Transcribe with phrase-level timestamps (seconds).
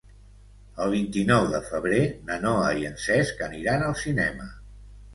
[0.85, 2.01] El vint-i-nou de febrer
[2.31, 4.53] na Noa i en Cesc aniran al cinema.